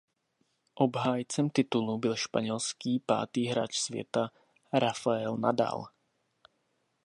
[0.75, 4.29] Obhájcem titulu byl španělský pátý hráč světa
[4.73, 5.85] Rafael Nadal.